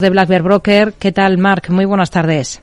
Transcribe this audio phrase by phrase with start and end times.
[0.00, 0.92] de Black Bear Broker.
[0.92, 1.64] ¿Qué tal, Mark?
[1.70, 2.62] Muy buenas tardes.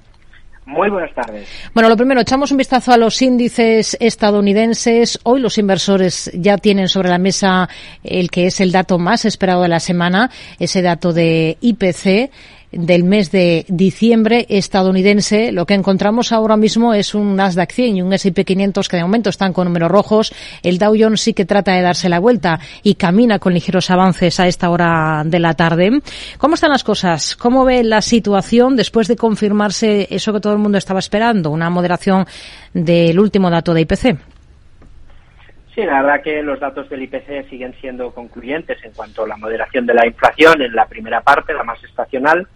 [0.66, 1.46] Muy buenas tardes.
[1.74, 5.20] Bueno, lo primero, echamos un vistazo a los índices estadounidenses.
[5.24, 7.68] Hoy los inversores ya tienen sobre la mesa
[8.06, 12.32] el que es el dato más esperado de la semana, ese dato de IPC
[12.76, 18.02] del mes de diciembre estadounidense, lo que encontramos ahora mismo es un Nasdaq 100 y
[18.02, 20.34] un S&P 500 que de momento están con números rojos.
[20.62, 24.40] El Dow Jones sí que trata de darse la vuelta y camina con ligeros avances
[24.40, 26.02] a esta hora de la tarde.
[26.38, 27.36] ¿Cómo están las cosas?
[27.36, 31.70] ¿Cómo ve la situación después de confirmarse eso que todo el mundo estaba esperando, una
[31.70, 32.26] moderación
[32.74, 34.18] del último dato de IPC?
[35.74, 39.36] Sí, la verdad que los datos del IPC siguen siendo concluyentes en cuanto a la
[39.36, 42.48] moderación de la inflación en la primera parte, la más estacional,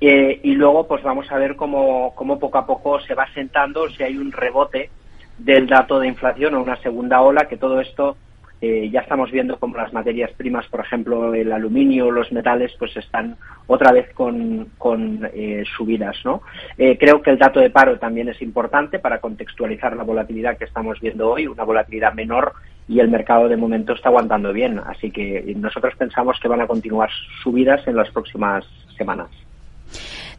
[0.00, 3.88] eh, y luego pues vamos a ver cómo, cómo poco a poco se va sentando,
[3.88, 4.90] si hay un rebote
[5.38, 8.16] del dato de inflación o una segunda ola, que todo esto
[8.60, 12.94] eh, ya estamos viendo como las materias primas, por ejemplo, el aluminio, los metales, pues
[12.96, 13.36] están
[13.66, 16.42] otra vez con, con eh, subidas, ¿no?
[16.76, 21.00] creo que el dato de paro también es importante para contextualizar la volatilidad que estamos
[21.00, 22.52] viendo hoy, una volatilidad menor
[22.88, 26.66] y el mercado de momento está aguantando bien, así que nosotros pensamos que van a
[26.66, 27.10] continuar
[27.42, 28.64] subidas en las próximas
[28.96, 29.45] semanas.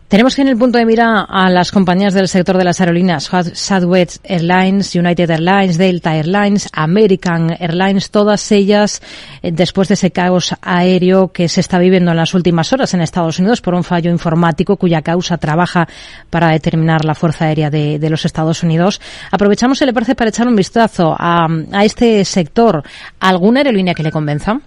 [0.07, 3.29] Tenemos que en el punto de mira a las compañías del sector de las aerolíneas,
[3.53, 9.01] Southwest Airlines, United Airlines, Delta Airlines, American Airlines, todas ellas
[9.41, 13.01] eh, después de ese caos aéreo que se está viviendo en las últimas horas en
[13.01, 15.89] Estados Unidos por un fallo informático cuya causa trabaja
[16.29, 19.01] para determinar la Fuerza Aérea de, los Estados Unidos.
[19.29, 22.81] Aprovechamos, el le parece, para echar un vistazo a, a este sector.
[23.19, 24.61] ¿Alguna aerolínea que le convenza?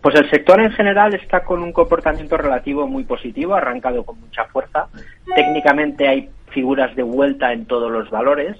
[0.00, 4.46] Pues el sector en general está con un comportamiento relativo muy positivo, arrancado con mucha
[4.46, 4.88] fuerza.
[5.34, 8.56] Técnicamente hay figuras de vuelta en todos los valores.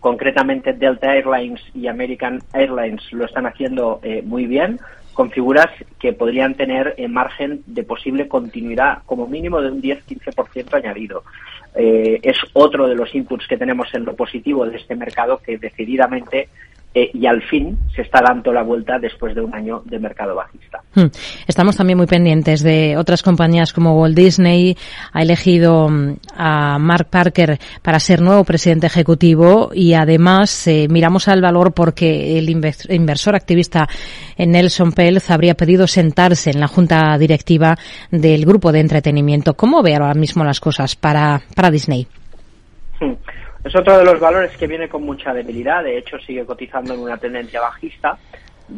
[0.00, 4.80] Concretamente Delta Airlines y American Airlines lo están haciendo eh, muy bien,
[5.14, 5.68] con figuras
[6.00, 11.22] que podrían tener en margen de posible continuidad, como mínimo de un 10-15% añadido.
[11.76, 15.56] Eh, es otro de los inputs que tenemos en lo positivo de este mercado que
[15.56, 16.48] decididamente
[16.92, 20.34] eh, y al fin se está dando la vuelta después de un año de mercado
[20.34, 20.80] bajista.
[20.94, 21.06] Hmm.
[21.46, 24.76] Estamos también muy pendientes de otras compañías como Walt Disney.
[25.12, 31.28] Ha elegido mm, a Mark Parker para ser nuevo presidente ejecutivo y además eh, miramos
[31.28, 33.88] al valor porque el inversor activista
[34.36, 37.76] Nelson Peltz habría pedido sentarse en la junta directiva
[38.10, 39.54] del grupo de entretenimiento.
[39.54, 42.08] ¿Cómo ve ahora mismo las cosas para, para Disney?
[43.62, 47.00] Es otro de los valores que viene con mucha debilidad, de hecho sigue cotizando en
[47.00, 48.16] una tendencia bajista,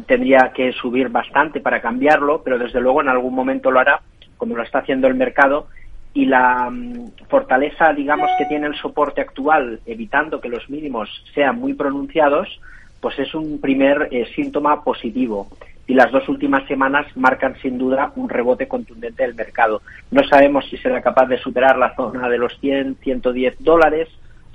[0.05, 4.01] tendría que subir bastante para cambiarlo, pero desde luego en algún momento lo hará,
[4.35, 5.67] como lo está haciendo el mercado,
[6.13, 11.59] y la mm, fortaleza, digamos, que tiene el soporte actual, evitando que los mínimos sean
[11.59, 12.59] muy pronunciados,
[12.99, 15.47] pues es un primer eh, síntoma positivo.
[15.87, 19.81] Y las dos últimas semanas marcan sin duda un rebote contundente del mercado.
[20.11, 24.07] No sabemos si será capaz de superar la zona de los 100, 110 dólares,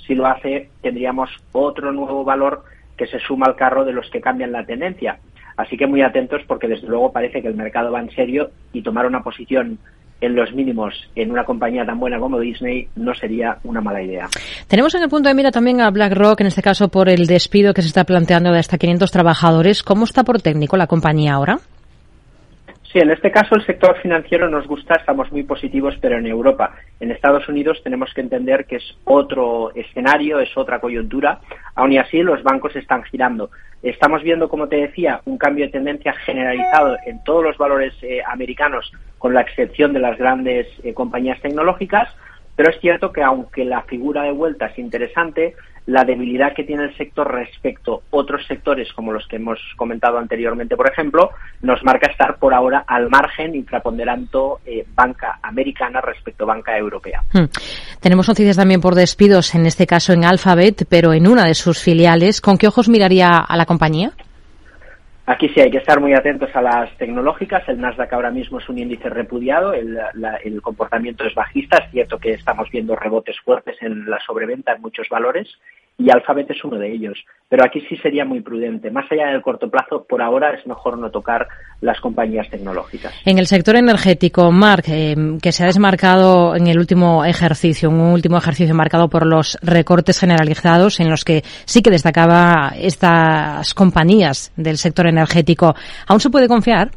[0.08, 2.64] si lo hace, tendríamos otro nuevo valor
[2.96, 5.18] que se suma al carro de los que cambian la tendencia.
[5.56, 8.82] Así que muy atentos porque desde luego parece que el mercado va en serio y
[8.82, 9.78] tomar una posición
[10.20, 14.28] en los mínimos en una compañía tan buena como Disney no sería una mala idea.
[14.66, 17.74] Tenemos en el punto de mira también a BlackRock, en este caso por el despido
[17.74, 19.82] que se está planteando de hasta 500 trabajadores.
[19.82, 21.60] ¿Cómo está por técnico la compañía ahora?
[22.90, 26.74] Sí, en este caso el sector financiero nos gusta, estamos muy positivos, pero en Europa.
[27.00, 31.40] En Estados Unidos tenemos que entender que es otro escenario, es otra coyuntura.
[31.74, 33.50] Aún y así, los bancos están girando.
[33.82, 38.22] Estamos viendo, como te decía, un cambio de tendencia generalizado en todos los valores eh,
[38.26, 42.08] americanos, con la excepción de las grandes eh, compañías tecnológicas.
[42.56, 45.54] Pero es cierto que aunque la figura de vuelta es interesante,
[45.88, 50.18] la debilidad que tiene el sector respecto a otros sectores como los que hemos comentado
[50.18, 51.30] anteriormente, por ejemplo,
[51.62, 57.22] nos marca estar por ahora al margen infraponderando eh, banca americana respecto a banca europea.
[57.32, 57.46] Hmm.
[58.00, 61.78] Tenemos noticias también por despidos, en este caso en Alphabet, pero en una de sus
[61.78, 62.42] filiales.
[62.42, 64.12] ¿Con qué ojos miraría a la compañía?
[65.30, 67.68] Aquí sí hay que estar muy atentos a las tecnológicas.
[67.68, 69.98] El Nasdaq ahora mismo es un índice repudiado, el,
[70.42, 71.76] el, comportamiento es bajista.
[71.84, 75.46] Es cierto que estamos viendo rebotes fuertes en la sobreventa en muchos valores
[75.98, 77.18] y Alphabet es uno de ellos.
[77.48, 78.90] Pero aquí sí sería muy prudente.
[78.90, 81.48] Más allá del corto plazo, por ahora es mejor no tocar
[81.80, 83.12] las compañías tecnológicas.
[83.24, 88.00] En el sector energético, Mark, eh, que se ha desmarcado en el último ejercicio, un
[88.00, 94.52] último ejercicio marcado por los recortes generalizados en los que sí que destacaba estas compañías
[94.56, 95.74] del sector energético,
[96.06, 96.90] ¿aún se puede confiar?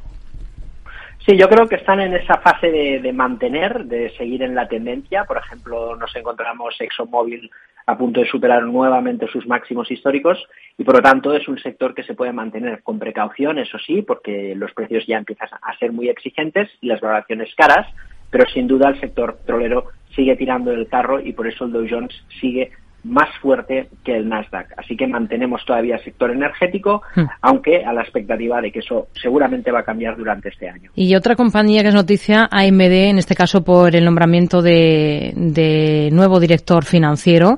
[1.26, 5.26] Sí, yo creo que están en esa fase de, mantener, de seguir en la tendencia.
[5.26, 7.50] Por ejemplo, nos encontramos ExxonMobil
[7.86, 10.44] a punto de superar nuevamente sus máximos históricos
[10.78, 14.02] y por lo tanto es un sector que se puede mantener con precaución, eso sí,
[14.02, 17.88] porque los precios ya empiezan a ser muy exigentes y las valoraciones caras,
[18.30, 21.88] pero sin duda el sector petrolero sigue tirando el carro y por eso el Dow
[21.90, 22.72] Jones sigue
[23.04, 24.74] más fuerte que el Nasdaq.
[24.78, 27.24] Así que mantenemos todavía el sector energético, hmm.
[27.42, 30.92] aunque a la expectativa de que eso seguramente va a cambiar durante este año.
[30.96, 36.10] Y otra compañía que es noticia, AMD, en este caso por el nombramiento de, de
[36.12, 37.58] nuevo director financiero.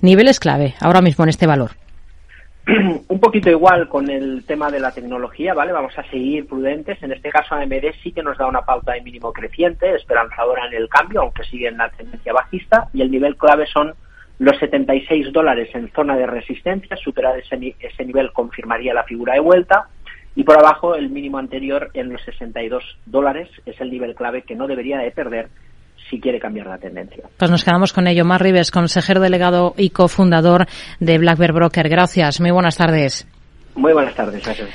[0.00, 1.70] Niveles clave ahora mismo en este valor.
[3.08, 5.72] un poquito igual con el tema de la tecnología, ¿vale?
[5.72, 7.02] Vamos a seguir prudentes.
[7.02, 10.74] En este caso, AMD sí que nos da una pauta de mínimo creciente, esperanzadora en
[10.74, 13.94] el cambio, aunque sigue en la tendencia bajista, y el nivel clave son
[14.38, 19.40] los 76 dólares en zona de resistencia, superar ese, ese nivel confirmaría la figura de
[19.40, 19.88] vuelta,
[20.34, 24.54] y por abajo el mínimo anterior en los 62 dólares es el nivel clave que
[24.54, 25.48] no debería de perder
[26.08, 27.24] si quiere cambiar la tendencia.
[27.36, 28.24] Pues nos quedamos con ello.
[28.24, 30.66] Mar Rives, consejero delegado y cofundador
[31.00, 31.88] de Black Bear Broker.
[31.88, 32.40] Gracias.
[32.40, 33.26] Muy buenas tardes.
[33.74, 34.44] Muy buenas tardes.
[34.44, 34.68] Gracias.